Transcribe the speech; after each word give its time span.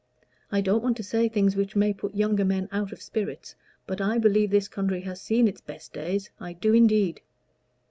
I 0.51 0.61
don't 0.61 0.81
want 0.81 0.97
to 0.97 1.03
say 1.03 1.29
things 1.29 1.55
which 1.55 1.75
may 1.75 1.93
put 1.93 2.15
younger 2.15 2.43
men 2.43 2.67
out 2.71 2.91
of 2.91 3.03
spirits, 3.03 3.53
but 3.85 4.01
I 4.01 4.17
believe 4.17 4.49
this 4.49 4.67
country 4.67 5.01
has 5.01 5.21
seen 5.21 5.47
it's 5.47 5.61
best 5.61 5.93
days 5.93 6.31
I 6.39 6.53
do, 6.53 6.73
indeed." 6.73 7.21